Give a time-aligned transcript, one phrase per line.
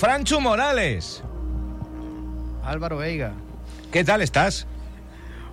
[0.00, 1.22] Franchu Morales.
[2.64, 3.34] Álvaro Veiga.
[3.92, 4.66] ¿Qué tal estás?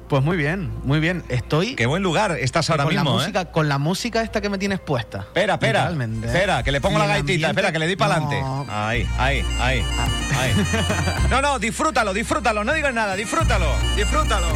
[0.08, 1.22] Pues muy bien, muy bien.
[1.28, 1.76] Estoy.
[1.76, 3.20] Qué buen lugar estás ahora con mismo, la ¿eh?
[3.20, 5.20] música, Con la música esta que me tienes puesta.
[5.20, 5.92] Espera, espera.
[6.24, 7.50] Espera, que le pongo Y la gaitita.
[7.50, 8.40] Espera, que le di para adelante.
[8.40, 8.66] No.
[8.70, 10.08] Ahí, ahí, ahí, Ah.
[10.40, 10.54] ahí.
[11.30, 12.64] No, no, disfrútalo, disfrútalo.
[12.64, 13.68] No digas nada, disfrútalo,
[13.98, 14.48] disfrútalo.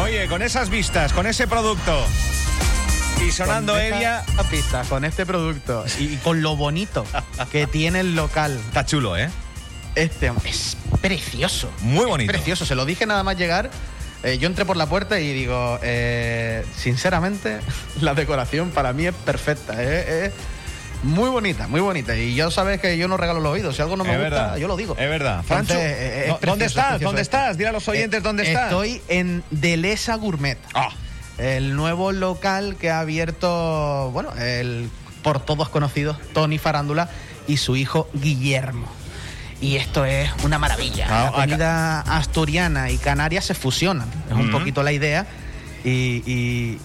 [0.00, 2.06] Oye, con esas vistas, con ese producto.
[3.24, 4.24] Y sonando Elia.
[4.50, 7.04] pista, con este producto y con lo bonito
[7.50, 8.56] que tiene el local.
[8.68, 9.28] Está chulo, ¿eh?
[9.94, 11.70] Este es precioso.
[11.80, 12.32] Muy Es bonito.
[12.32, 12.64] precioso.
[12.66, 13.70] Se lo dije nada más llegar.
[14.22, 17.58] Eh, yo entré por la puerta y digo, eh, sinceramente,
[18.00, 19.74] la decoración para mí es perfecta.
[19.78, 20.32] eh, Es
[21.02, 22.14] muy bonita, muy bonita.
[22.16, 23.74] Y ya sabes que yo no regalo los oídos.
[23.76, 24.56] Si algo no me es gusta, verdad.
[24.58, 24.94] yo lo digo.
[24.98, 25.40] Es verdad.
[25.42, 26.84] Entonces, eh, es ¿dó- precioso, ¿dónde es estás?
[26.88, 27.36] precioso ¿Dónde esto.
[27.36, 27.58] estás?
[27.58, 28.64] Dile a los oyentes dónde estás.
[28.64, 30.58] Estoy en Delesa Gourmet.
[30.74, 30.88] Ah,
[31.38, 34.88] El nuevo local que ha abierto, bueno, el
[35.22, 37.10] por todos conocidos Tony Farándula
[37.48, 38.86] y su hijo Guillermo.
[39.60, 41.06] Y esto es una maravilla.
[41.08, 44.08] Ah, la acá- comida asturiana y canaria se fusionan.
[44.28, 45.26] Es un poquito la idea.
[45.84, 46.78] Y, y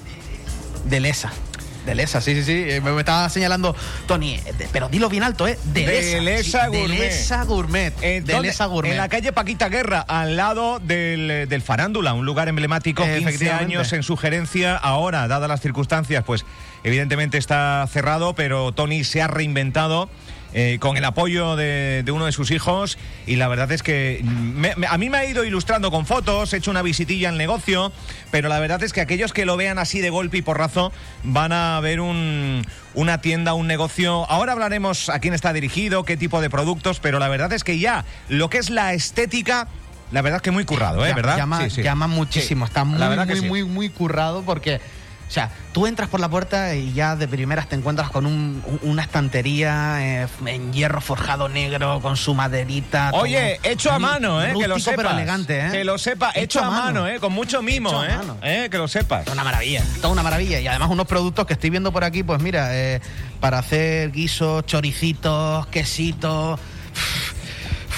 [1.86, 2.20] Delesa.
[2.20, 2.72] Delesa, sí, sí, sí.
[2.74, 3.76] Eh, Me, me estaba señalando
[4.08, 5.58] Tony, eh, de- pero dilo bien alto, ¿eh?
[5.66, 6.88] Delesa Sí, Gourmet.
[7.00, 7.94] Delesa Gourmet.
[8.02, 8.34] ¿En dónde?
[8.42, 8.92] Delesa Gourmet.
[8.92, 13.18] En la calle Paquita Guerra, al lado del, eh, del Farándula, un lugar emblemático, 15
[13.20, 13.76] Efectivamente.
[13.76, 14.76] años en su gerencia.
[14.76, 16.46] Ahora, dadas las circunstancias, pues
[16.84, 20.10] evidentemente está cerrado, pero Tony se ha reinventado.
[20.54, 24.22] Eh, con el apoyo de, de uno de sus hijos y la verdad es que
[24.24, 27.38] me- me- a mí me ha ido ilustrando con fotos, he hecho una visitilla al
[27.38, 27.92] negocio,
[28.32, 30.92] pero la verdad es que aquellos que lo vean así de golpe y porrazo
[31.24, 34.30] van a ver un, una tienda, un negocio.
[34.30, 37.80] Ahora hablaremos a quién está dirigido, qué tipo de productos, pero la verdad es que
[37.80, 39.68] ya lo que es la estética,
[40.12, 41.14] la verdad es que muy currado, ¿eh?
[41.14, 41.38] ¿Verdad?
[41.38, 41.84] Llama, Sí, sí.
[41.84, 42.66] llama muchísimo.
[42.66, 44.82] Sí, Está muy, la verdad que muy, muy, muy currado porque.
[45.32, 48.62] O sea, tú entras por la puerta y ya de primeras te encuentras con un-
[48.82, 53.12] una estantería eh, en hierro forjado negro, con su maderita.
[53.14, 54.54] Oye, todo hecho a mano, ¿eh?
[54.60, 54.98] Que lo sepas.
[54.98, 55.70] pero elegante, ¿eh?
[55.72, 57.22] Que lo sepa, hecho, a mano, ¿eh?
[57.22, 58.10] Con mucho mimo, ¿eh?
[58.44, 58.68] ¿eh?
[58.70, 59.24] Que lo sepas.
[59.24, 60.60] Toda una maravilla, toda una maravilla.
[60.60, 63.00] Y además unos productos que estoy viendo por aquí, pues mira, eh,
[63.40, 66.60] para hacer guisos, choricitos, quesitos,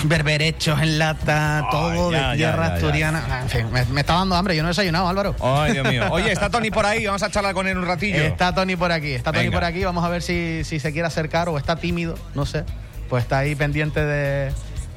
[0.04, 2.74] berberechos en lata, todo ya, de tierra ya, ya.
[2.76, 3.40] asturiana.
[3.44, 5.36] En fin, me, me está dando hambre, yo no he desayunado, Álvaro.
[5.42, 6.08] Ay, Dios mío.
[6.12, 8.22] Oye, está Tony por ahí, vamos a charlar con él un ratillo.
[8.22, 9.58] Está Tony por aquí, está Tony Venga.
[9.60, 9.84] por aquí.
[9.84, 12.64] Vamos a ver si, si se quiere acercar o está tímido, no sé.
[13.10, 14.52] Pues está ahí pendiente de,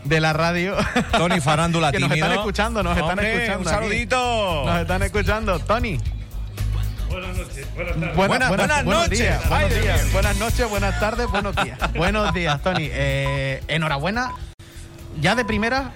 [0.05, 0.75] de la radio.
[1.13, 2.27] Tony Farándula que nos tímido.
[2.27, 3.61] están escuchando, nos están escuchando.
[3.61, 3.77] Un aquí.
[3.77, 4.65] saludito.
[4.67, 5.59] Nos están escuchando.
[5.61, 6.01] Tony.
[7.09, 8.17] Buenas noches, buenas tardes.
[8.17, 9.19] Buenas- buenas buenos noches.
[9.21, 10.13] días, buenos días.
[10.13, 11.79] Buenas noches, buenas tardes, buenos días.
[11.95, 12.89] buenos días, Tony.
[12.91, 14.33] Eh, enhorabuena.
[15.21, 15.93] Ya de primera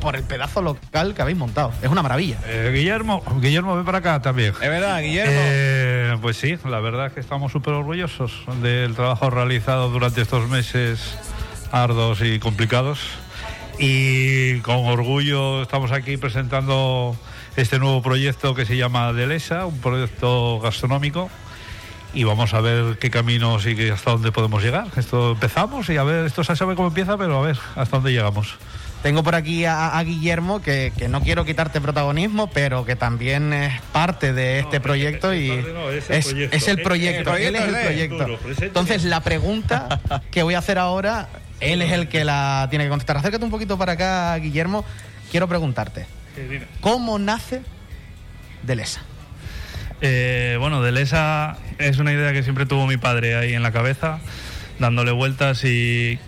[0.00, 1.72] por el pedazo local que habéis montado.
[1.80, 2.38] Es una maravilla.
[2.46, 4.52] Eh, Guillermo, Guillermo, ven para acá también.
[4.60, 5.32] Es verdad, Guillermo.
[5.36, 10.48] Eh, pues sí, la verdad es que estamos súper orgullosos del trabajo realizado durante estos
[10.48, 11.16] meses
[11.70, 12.98] ardos y complicados.
[13.78, 17.16] Y con orgullo estamos aquí presentando
[17.56, 21.30] este nuevo proyecto que se llama Delesa, un proyecto gastronómico.
[22.14, 24.86] Y vamos a ver qué camino sigue hasta dónde podemos llegar.
[24.96, 28.12] Esto empezamos y a ver, esto se sabe cómo empieza, pero a ver hasta dónde
[28.12, 28.56] llegamos.
[29.02, 33.52] Tengo por aquí a, a Guillermo, que, que no quiero quitarte protagonismo, pero que también
[33.52, 36.56] es parte de este No, proyecto es- y no, es el es, proyecto.
[36.56, 37.36] es el proyecto.
[37.36, 38.38] él es el proyecto.
[38.60, 41.28] Entonces, la pregunta que voy a hacer ahora,
[41.60, 43.16] él es el que la tiene que contestar.
[43.16, 44.84] Acércate un poquito para acá, Guillermo.
[45.32, 46.06] Quiero preguntarte,
[46.80, 47.62] ¿cómo nace
[48.62, 49.00] Delesa?
[50.04, 54.18] Eh, bueno, Delesa es una idea que siempre tuvo mi padre ahí en la cabeza,
[54.80, 56.18] dándole vueltas y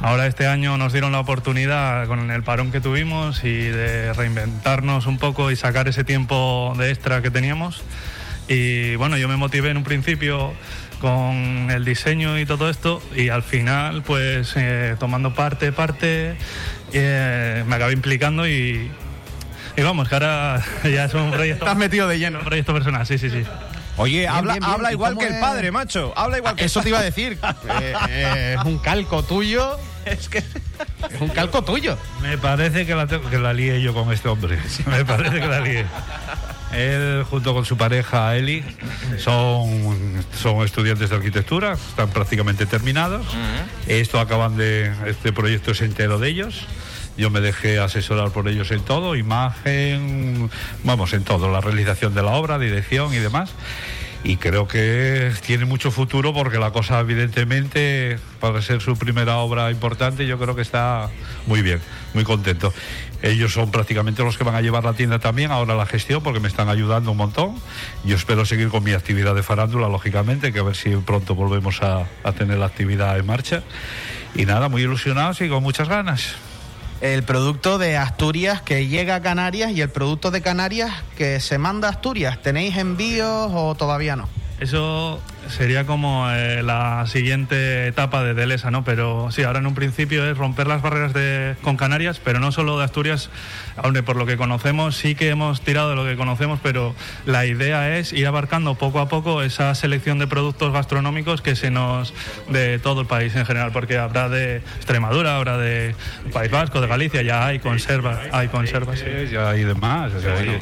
[0.00, 5.06] ahora este año nos dieron la oportunidad con el parón que tuvimos y de reinventarnos
[5.06, 7.82] un poco y sacar ese tiempo de extra que teníamos.
[8.46, 10.52] Y bueno, yo me motivé en un principio
[11.00, 16.36] con el diseño y todo esto y al final pues eh, tomando parte, parte,
[16.92, 18.88] eh, me acabé implicando y,
[19.76, 22.38] y vamos, que ahora ya es un proyecto, Estás metido de lleno.
[22.40, 23.44] un proyecto personal, sí, sí, sí.
[23.96, 24.72] Oye, Bien, habla, bien, bien.
[24.74, 25.40] habla ¿Y igual que el es?
[25.40, 26.12] padre, macho.
[26.16, 27.38] Habla igual que Eso te iba a decir.
[27.68, 29.78] Eh, eh, es un calco tuyo.
[30.06, 31.98] Es que es un calco tuyo.
[32.22, 34.58] Me parece que la, tengo- que la lié yo con este hombre.
[34.86, 35.84] Me parece que la lié.
[36.72, 38.64] Él, junto con su pareja Eli,
[39.18, 43.26] son, son estudiantes de arquitectura, están prácticamente terminados.
[43.88, 44.92] Esto acaban de.
[45.06, 46.66] Este proyecto es entero de ellos.
[47.20, 50.48] Yo me dejé asesorar por ellos en todo, imagen,
[50.84, 53.52] vamos, en todo, la realización de la obra, dirección y demás.
[54.24, 59.70] y creo que tiene mucho futuro porque la cosa evidentemente para ser su primera obra
[59.70, 61.10] importante yo creo que está
[61.46, 61.80] muy bien,
[62.14, 62.72] muy contento.
[63.20, 66.40] Ellos son prácticamente los que van a llevar la tienda también, ahora la gestión, porque
[66.40, 67.54] me están ayudando un montón.
[68.02, 71.82] Yo espero seguir con mi actividad de farándula, lógicamente, que a ver si pronto volvemos
[71.82, 72.06] a,
[72.38, 73.62] tener la actividad en marcha.
[74.34, 76.36] Y nada, muy ilusionados y con muchas ganas
[77.00, 81.58] el producto de Asturias que llega a Canarias y el producto de Canarias que se
[81.58, 82.42] manda a Asturias.
[82.42, 84.28] ¿Tenéis envíos o todavía no?
[84.60, 88.84] Eso sería como eh, la siguiente etapa de Delesa, ¿no?
[88.84, 92.52] Pero sí, ahora en un principio es romper las barreras de, con Canarias, pero no
[92.52, 93.30] solo de Asturias,
[93.76, 96.94] aunque por lo que conocemos sí que hemos tirado de lo que conocemos, pero
[97.26, 101.70] la idea es ir abarcando poco a poco esa selección de productos gastronómicos que se
[101.70, 102.14] nos
[102.48, 105.94] de todo el país en general, porque habrá de Extremadura, habrá de
[106.32, 108.98] País Vasco, de Galicia, ya hay conservas, hay conservas.
[109.00, 110.12] Sí, ya hay demás,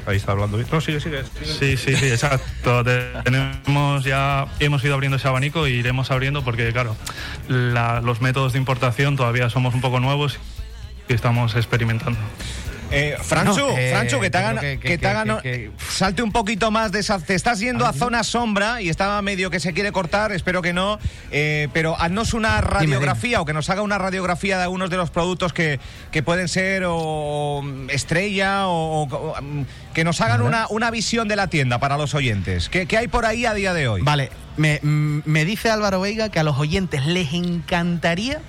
[0.06, 0.58] ahí, está hablando.
[0.70, 2.84] No, sigue, sigue, Sí, sí, sí, exacto.
[3.24, 6.96] Tenemos ya hemos ido abriendo ese abanico y iremos abriendo porque, claro,
[7.48, 10.38] los métodos de importación todavía somos un poco nuevos
[11.08, 12.18] y estamos experimentando.
[12.90, 15.40] Eh, Franchu, eh, Franchu, que te hagan, que, te hagan
[15.88, 17.18] salte un poquito más de esa.
[17.18, 20.72] Te estás yendo a zona sombra y estaba medio que se quiere cortar, espero que
[20.72, 20.98] no.
[21.30, 25.10] Eh, pero haznos una radiografía o que nos haga una radiografía de algunos de los
[25.10, 25.80] productos que,
[26.10, 29.34] que pueden ser o estrella o,
[29.92, 32.68] que nos hagan una, una, visión de la tienda para los oyentes.
[32.68, 34.02] ¿Qué, ¿Qué, hay por ahí a día de hoy?
[34.02, 38.40] Vale, me, me dice Álvaro Veiga que a los oyentes les encantaría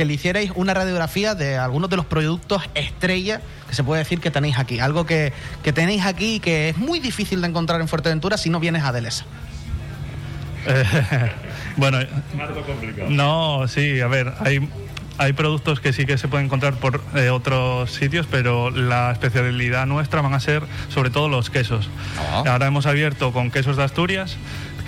[0.00, 4.18] que le hicierais una radiografía de algunos de los productos estrella que se puede decir
[4.18, 4.80] que tenéis aquí.
[4.80, 5.34] Algo que,
[5.74, 8.92] tenéis aquí y que es muy difícil de encontrar en Fuerteventura si no vienes a
[8.92, 9.26] Delesa.
[11.76, 11.98] bueno,
[13.10, 14.66] no, sí, a ver, hay,
[15.20, 19.84] hay productos que sí que se pueden encontrar por eh, otros sitios, pero la especialidad
[19.84, 21.90] nuestra van a ser sobre todo los quesos.
[22.18, 22.42] Ah.
[22.46, 24.38] Ahora hemos abierto con quesos de Asturias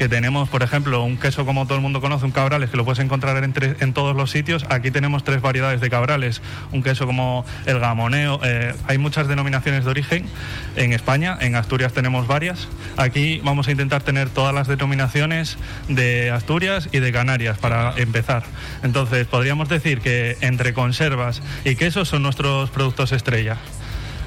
[0.02, 2.84] que tenemos, por ejemplo, un queso como todo el mundo conoce, un cabrales, que lo
[2.84, 4.64] puedes encontrar en, en todos los sitios.
[4.69, 6.43] Aquí tenemos tres variedades de cabrales.
[6.73, 8.40] Un queso como el gamoneo.
[8.43, 10.26] Eh, hay muchas denominaciones de origen
[10.76, 11.37] en España.
[11.40, 12.69] En Asturias tenemos varias.
[12.96, 15.56] Aquí vamos a intentar tener todas las denominaciones
[15.88, 18.44] de Asturias y de Canarias para empezar.
[18.82, 23.56] Entonces, podríamos decir que entre conservas y quesos son nuestros productos estrella.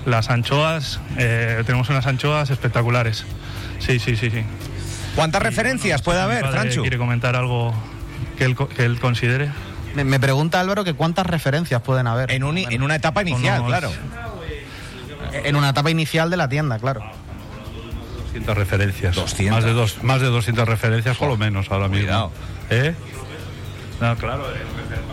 [0.05, 3.25] Las anchoas, eh, tenemos unas anchoas espectaculares.
[3.79, 4.43] Sí, sí, sí, sí.
[5.15, 6.81] ¿Cuántas referencias puede haber, Franchu?
[6.81, 7.73] ¿Quiere comentar algo
[8.37, 9.49] que él, que él considere?
[9.95, 12.31] Me, pregunta Álvaro que cuántas referencias pueden haber.
[12.31, 13.91] En, en una etapa inicial, claro.
[15.31, 17.01] En una etapa inicial de la tienda, claro.
[18.35, 19.15] 200 referencias.
[19.15, 19.55] 200.
[19.55, 22.31] Más, de dos, más de 200 referencias por lo menos ahora mismo.
[22.69, 22.93] ¿Eh?
[24.01, 24.43] No, claro.
[24.51, 24.57] Eh,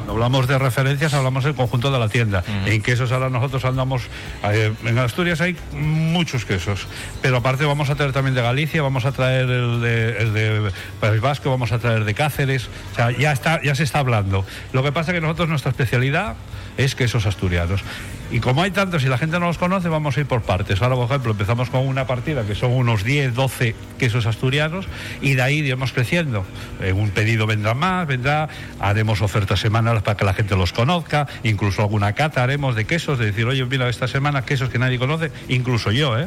[0.08, 2.42] hablamos de referencias, hablamos del conjunto de la tienda.
[2.66, 4.02] En quesos ahora nosotros andamos,
[4.44, 6.86] eh, en Asturias hay muchos quesos,
[7.20, 10.72] pero aparte vamos a traer también de Galicia, vamos a traer el de, el de
[11.00, 14.44] País Vasco, vamos a traer de Cáceres, o sea, ya, está, ya se está hablando.
[14.72, 16.36] Lo que pasa es que nosotros nuestra especialidad
[16.76, 17.82] es quesos asturianos.
[18.32, 20.80] Y como hay tantos y la gente no los conoce, vamos a ir por partes.
[20.80, 24.88] Ahora, por ejemplo, empezamos con una partida que son unos 10, 12 quesos asturianos
[25.20, 26.46] y de ahí iremos creciendo.
[26.80, 28.48] En un pedido vendrá más, vendrá,
[28.80, 33.18] haremos ofertas semanales para que la gente los conozca, incluso alguna cata haremos de quesos,
[33.18, 36.26] de decir, oye, mira, esta semana quesos que nadie conoce, incluso yo, ¿eh?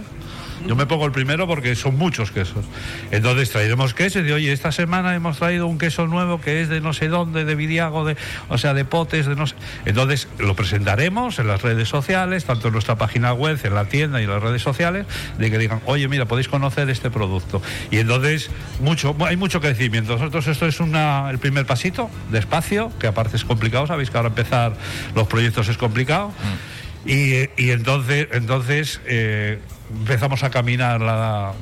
[0.67, 2.65] Yo me pongo el primero porque son muchos quesos.
[3.11, 6.69] Entonces traeremos quesos y de, oye, esta semana hemos traído un queso nuevo que es
[6.69, 8.17] de no sé dónde, de Vidiago, de,
[8.49, 9.55] o sea, de potes, de no sé.
[9.85, 14.21] Entonces lo presentaremos en las redes sociales, tanto en nuestra página web, en la tienda
[14.21, 15.05] y en las redes sociales,
[15.37, 17.61] de que digan, oye, mira, podéis conocer este producto.
[17.91, 18.49] Y entonces,
[18.79, 20.13] mucho, hay mucho crecimiento.
[20.13, 24.29] Nosotros esto es una, el primer pasito, despacio, que aparte es complicado, sabéis que ahora
[24.29, 24.73] empezar
[25.15, 26.29] los proyectos es complicado.
[26.29, 27.09] Mm.
[27.09, 29.59] Y, y, entonces, entonces eh,
[29.91, 31.53] empezamos a caminar, la,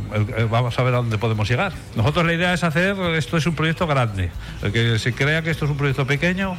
[0.49, 1.73] vamos a ver a dónde podemos llegar.
[1.95, 5.51] Nosotros la idea es hacer, esto es un proyecto grande, el que se crea que
[5.51, 6.55] esto es un proyecto pequeño,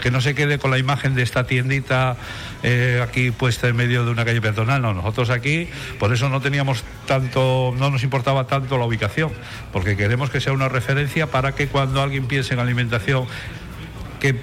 [0.00, 2.16] que no se quede con la imagen de esta tiendita
[2.62, 6.40] eh, aquí puesta en medio de una calle peatonal, no, nosotros aquí, por eso no
[6.40, 9.32] teníamos tanto, no nos importaba tanto la ubicación,
[9.72, 13.26] porque queremos que sea una referencia para que cuando alguien piense en alimentación,
[14.20, 14.36] que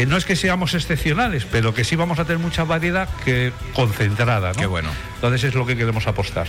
[0.00, 3.52] que no es que seamos excepcionales, pero que sí vamos a tener mucha variedad que
[3.74, 4.54] concentrada.
[4.54, 4.58] ¿no?
[4.58, 4.88] Qué bueno.
[5.16, 6.46] Entonces es lo que queremos apostar.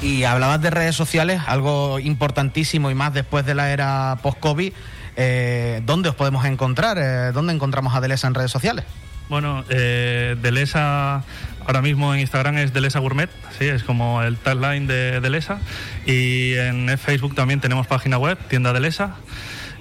[0.00, 4.72] Y hablabas de redes sociales, algo importantísimo y más después de la era post-COVID.
[5.16, 6.96] Eh, ¿Dónde os podemos encontrar?
[7.00, 8.84] Eh, ¿Dónde encontramos a Delesa en redes sociales?
[9.28, 11.24] Bueno, eh, Delesa
[11.66, 15.58] ahora mismo en Instagram es Delesa Gourmet, sí, es como el tagline de Delesa.
[16.06, 19.16] Y en Facebook también tenemos página web, tienda Delesa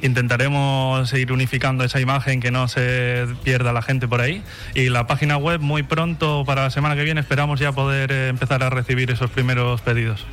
[0.01, 4.43] intentaremos seguir unificando esa imagen que no se pierda la gente por ahí.
[4.75, 8.27] Y la página web muy pronto, para la semana que viene, esperamos ya poder eh,
[8.29, 10.25] empezar a recibir esos primeros pedidos.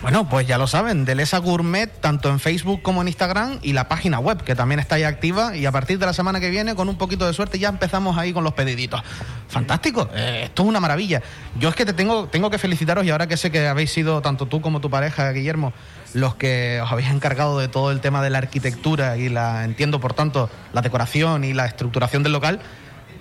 [0.00, 3.88] Bueno, pues ya lo saben, Delesa Gourmet, tanto en Facebook como en Instagram y la
[3.88, 5.56] página web, que también está ahí activa.
[5.56, 8.16] Y a partir de la semana que viene, con un poquito de suerte, ya empezamos
[8.16, 9.02] ahí con los pediditos.
[9.48, 11.20] Fantástico, eh, esto es una maravilla.
[11.58, 14.22] Yo es que te tengo, tengo que felicitaros y ahora que sé que habéis sido,
[14.22, 15.72] tanto tú como tu pareja, Guillermo,
[16.14, 19.98] los que os habéis encargado de todo el tema de la arquitectura y la, entiendo
[19.98, 22.60] por tanto, la decoración y la estructuración del local,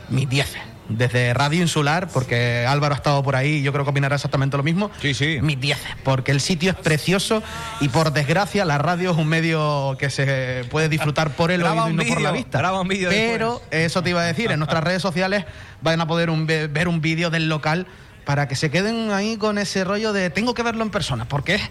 [0.10, 3.92] mis dieces desde Radio Insular, porque Álvaro ha estado por ahí y yo creo que
[3.92, 4.90] opinará exactamente lo mismo.
[5.02, 5.40] Sí, sí.
[5.42, 7.44] Mis 10, porque el sitio es precioso
[7.82, 11.90] y por desgracia la radio es un medio que se puede disfrutar por el oído
[11.90, 12.60] y no por la vista.
[12.82, 15.46] un Pero eso te iba a decir, en nuestras redes sociales
[15.82, 17.88] van a poder un- ver un vídeo del local
[18.26, 21.56] para que se queden ahí con ese rollo de tengo que verlo en persona, porque
[21.56, 21.62] es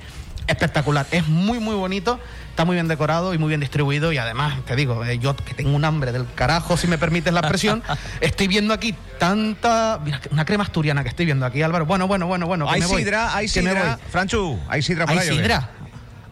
[0.47, 4.55] espectacular, es muy muy bonito, está muy bien decorado y muy bien distribuido y además,
[4.65, 7.83] te digo, eh, yo que tengo un hambre del carajo, si me permites la expresión,
[8.21, 12.27] estoy viendo aquí tanta, mira, una crema asturiana que estoy viendo aquí, Álvaro, bueno, bueno,
[12.27, 13.99] bueno, bueno, Hay sidra, hay sidra.
[14.11, 15.71] Franchu, hay sidra por ¿Hay sidra?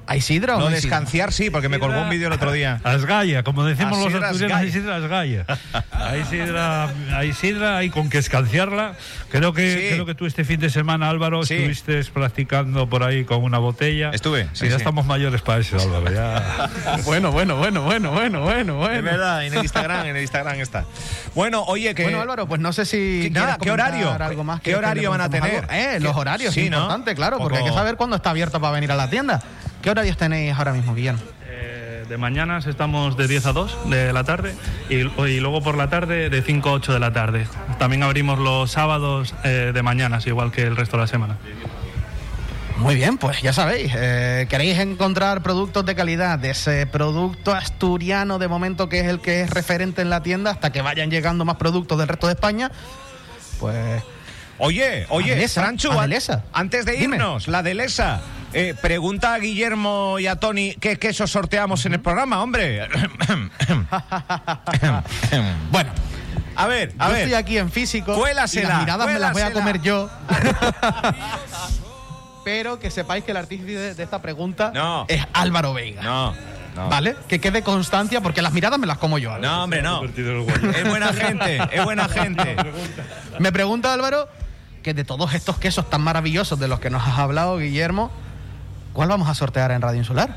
[0.07, 2.79] ¿Hay sidra o No descanciar, sí, porque me colgó un vídeo el otro día.
[2.85, 4.73] Asgaya, como decimos los asturianos, hay Asgaya.
[4.73, 5.47] sidra asgaya.
[5.93, 8.93] Hay sidra, hay sidra, hay con que escanciarla.
[9.31, 9.95] Creo que, Sí.
[9.95, 11.55] creo que tú este fin de semana, Álvaro, Sí.
[11.55, 14.11] estuviste practicando por ahí con una botella.
[14.13, 14.77] Estuve, sí, ya sí.
[14.77, 16.13] estamos mayores para eso, Álvaro.
[16.13, 16.69] Ya.
[17.05, 18.95] Bueno, bueno, bueno, bueno, bueno, bueno, bueno.
[18.99, 20.85] Es verdad, en el Instagram, en el Instagram está.
[21.35, 22.03] Bueno, oye, que.
[22.03, 23.23] Bueno, Álvaro, pues no sé si.
[23.23, 24.13] ¿Qué- nada, ¿qué comentar horario?
[24.25, 25.65] Algo más ¿Qué horario van a tener?
[25.71, 26.77] Eh, ¿Qué- los horarios, sí, ¿no?
[26.77, 29.43] importante, claro, Poco- porque hay que saber cuándo está abierto para venir a la tienda.
[29.85, 31.21] ¿Qué horarios tenéis ahora mismo, Guillermo?
[31.47, 34.55] Eh, de mañanas estamos de 10 a 2 de la tarde
[34.89, 37.47] y, y luego por la tarde de 5 a 8 de la tarde.
[37.79, 41.37] También abrimos los sábados eh, de mañanas, igual que el resto de la semana.
[42.79, 48.39] Muy bien, pues ya sabéis, eh, queréis encontrar productos de calidad, de ese producto asturiano
[48.39, 51.45] de momento que es el que es referente en la tienda, hasta que vayan llegando
[51.45, 52.73] más productos del resto de España,
[53.61, 54.03] pues
[54.59, 55.91] Oye, oye, Adelesa, Franchu,
[56.53, 57.17] antes de Dime.
[57.17, 58.23] irnos, la de Lesa.
[58.55, 62.89] Eh, pregunta a Guillermo y a Tony qué queso sorteamos en el programa, hombre.
[65.71, 65.91] bueno,
[66.57, 67.23] a ver, a yo ver.
[67.23, 70.09] estoy aquí en físico Cuélasela, y las miradas me las voy a comer yo.
[72.45, 75.07] Pero que sepáis que el artífice de, esta pregunta No.
[75.09, 76.03] es Álvaro Veiga.
[76.03, 76.35] No,
[76.77, 76.89] no.
[76.89, 77.17] ¿Vale?
[77.27, 79.33] Que quede constancia porque las miradas me las como yo.
[79.33, 79.53] Álvaro.
[79.53, 80.03] No, hombre, no.
[80.05, 82.57] Es buena gente, es buena gente.
[83.39, 84.29] Me pregunta Álvaro
[84.83, 88.13] que de todos estos quesos tan maravillosos de los que nos has hablado, Guillermo,
[88.95, 90.37] ¿cuál vamos a sortear en Radio Insular?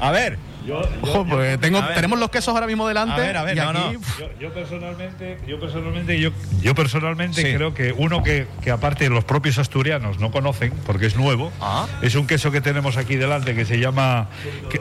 [0.00, 1.94] A ver, Yo, Ojo, pues tengo- a ver.
[1.94, 3.14] tenemos los quesos ahora mismo delante.
[3.14, 4.00] A ver, a ver, y no, aquí, no.
[4.18, 7.54] Yo, yo personalmente, yo personalmente, yo, yo personalmente Sí.
[7.56, 11.86] creo que uno que, que aparte los propios asturianos no conocen, porque es nuevo, Ah.
[12.02, 14.28] es un queso que tenemos aquí delante que se llama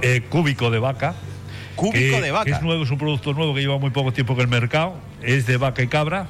[0.01, 1.15] eh, cúbico de vaca.
[1.77, 2.43] Cúbico que- de vaca.
[2.45, 4.95] que es nuevo, es un producto nuevo que lleva muy poco tiempo en el mercado.
[5.21, 6.27] Es de vaca y cabra.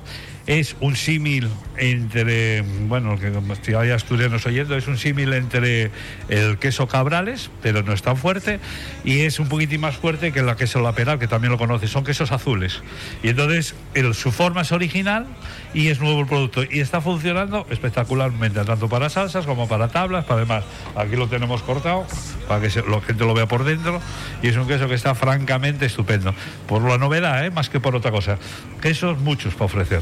[0.49, 5.91] Es un símil entre, bueno, que si hay asturianos oyendo, es un símil entre
[6.27, 8.59] el queso cabrales, pero no es tan fuerte,
[9.03, 11.91] y es un poquitín más fuerte que el queso la peral, que también lo conoces.
[11.91, 12.81] Son quesos azules.
[13.21, 13.75] Y entonces
[14.13, 15.27] su forma es original
[15.75, 16.63] y es nuevo el producto.
[16.67, 20.63] Y está funcionando espectacularmente, tanto para salsas como para tablas, para demás.
[20.95, 22.07] Aquí lo tenemos cortado
[22.47, 24.01] para que se- la gente lo vea por dentro
[24.41, 26.33] y es un queso que está francamente estupendo.
[26.67, 27.51] Por la novedad, ¿eh?
[27.51, 28.39] más que por otra cosa.
[28.81, 30.01] Quesos muchos para ofrecer.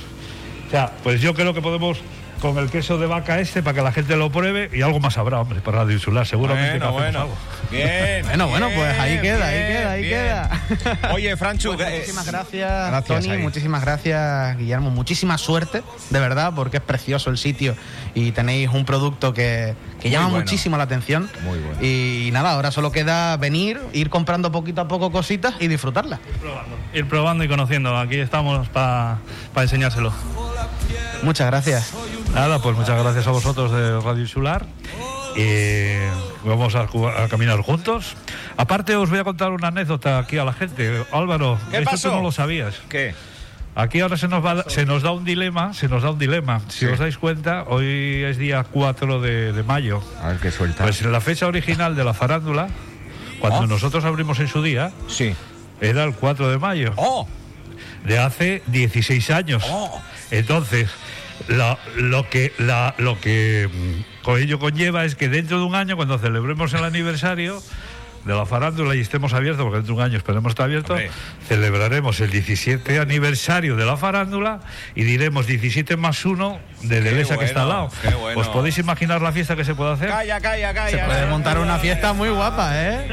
[0.68, 2.00] O sea, pues yo creo que podemos
[2.42, 5.18] con el queso de vaca este para que la gente lo pruebe y algo más
[5.18, 6.26] habrá, hombre, para Radio Insular.
[6.28, 7.22] Seguramente que bueno, bueno.
[7.22, 7.36] algo.
[7.72, 8.26] Bien.
[8.28, 10.20] Bueno, bueno, pues ahí bien, queda, ahí queda, ahí bien.
[10.20, 11.12] queda.
[11.14, 13.34] Oye, Franchu, Pues eh, muchísimas gracias, gracias, Tony.
[13.36, 13.42] ahí.
[13.42, 14.90] Muchísimas gracias, Guillermo.
[14.92, 17.76] Muchísima suerte, de verdad, porque es precioso el sitio
[18.14, 20.44] y tenéis un producto que, que llama bueno.
[20.46, 21.30] muchísimo la atención.
[21.44, 21.82] Muy bueno.
[21.82, 26.20] Y nada, ahora solo queda venir, ir comprando poquito a poco cositas y disfrutarlas.
[26.94, 27.98] Ir probando y conociendo.
[27.98, 29.20] Aquí estamos para
[29.56, 30.14] enseñárselo.
[31.24, 31.94] Muchas gracias.
[32.38, 34.64] Nada, pues muchas gracias a vosotros de Radio Insular.
[35.36, 36.08] Eh,
[36.46, 38.16] vamos a, a caminar juntos.
[38.58, 41.04] Aparte, os voy a contar una anécdota aquí a la gente.
[41.12, 42.10] Álvaro, ¿Qué esto pasó?
[42.12, 42.76] tú no lo sabías.
[42.90, 43.16] ¿Qué?
[43.74, 46.62] Aquí ahora se nos, va, se nos da un dilema, se nos da un dilema.
[46.68, 46.86] Si Sí.
[46.86, 50.02] os dais cuenta, hoy es día 4 de, de mayo.
[50.22, 50.84] A ver qué suelta.
[50.84, 52.68] Pues la fecha original de la farándula,
[53.40, 53.68] cuando Oh.
[53.68, 55.34] nosotros abrimos en su día, sí.
[55.82, 57.28] era el 4 de mayo, ¡Oh!
[58.06, 59.64] de hace 16 años.
[59.70, 60.00] Oh.
[60.32, 60.90] Entonces,
[61.48, 65.76] la- lo que, la- lo que mm, con ello conlleva es que dentro de un
[65.76, 67.62] año, cuando celebremos el aniversario,
[68.26, 71.10] de la farándula y estemos abiertos, porque dentro de un año esperemos estar abiertos, Hombre.
[71.48, 74.60] celebraremos el 17 aniversario de la farándula
[74.96, 78.20] y diremos 17 más 1 de Delesa que está al bueno, lado.
[78.20, 78.42] bueno.
[78.42, 80.10] ¿Os podéis imaginar la fiesta que se puede hacer?
[80.10, 81.00] Calla, calla, calla.
[81.00, 83.08] Se puede montar una fiesta muy guapa, ¿eh?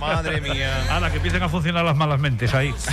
[0.00, 0.76] Madre mía.
[0.90, 2.74] Ahora que empiecen a funcionar las malas mentes ahí.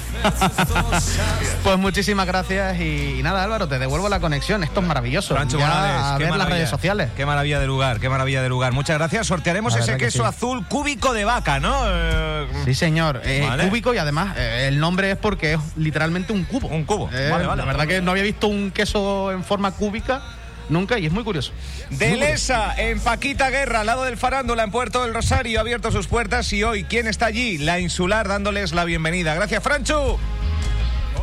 [1.64, 4.64] Pues muchísimas gracias y, y nada, Álvaro, te devuelvo la conexión.
[4.64, 5.36] Esto es maravilloso.
[5.36, 7.10] Francho Ya a ver las redes sociales.
[7.16, 8.72] Qué maravilla de lugar, qué maravilla de lugar.
[8.72, 9.28] Muchas gracias.
[9.28, 10.30] Sortearemos ese que queso sí.
[10.30, 11.84] azul cúbico de vaca, ¿no?
[11.86, 13.22] Eh, Sí, señor.
[13.24, 13.68] Eh, Vale.
[13.68, 16.68] Cúbico y además eh, el nombre es porque es literalmente un cubo.
[16.68, 17.10] Un cubo.
[17.14, 17.62] Eh, Vale, vale.
[17.62, 20.22] La verdad que no había visto un queso en forma cúbica
[20.70, 21.54] nunca y es muy curioso.
[21.90, 25.92] De Lesa, en Paquita Guerra, al lado del Farándula, en Puerto del Rosario, ha abierto
[25.92, 27.58] sus puertas y hoy, ¿quién está allí?
[27.58, 29.34] La Insular, dándoles la bienvenida.
[29.34, 30.18] Gracias, Franchu.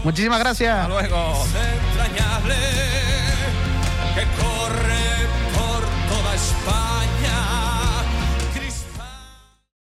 [0.02, 0.74] Muchísimas gracias.
[0.74, 1.44] Hasta luego.